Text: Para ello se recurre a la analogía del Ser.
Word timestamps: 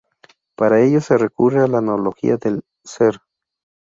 Para 0.55 0.81
ello 0.81 0.99
se 0.99 1.15
recurre 1.15 1.61
a 1.61 1.67
la 1.67 1.77
analogía 1.77 2.37
del 2.37 2.63
Ser. 2.83 3.21